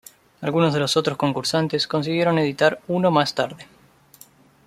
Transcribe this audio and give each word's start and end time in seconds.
Algunos 0.41 0.73
de 0.73 0.79
los 0.79 0.97
otros 0.97 1.15
concursantes 1.15 1.85
consiguieron 1.87 2.39
editar 2.39 2.81
uno 2.87 3.11
más 3.11 3.35
tarde. 3.35 3.67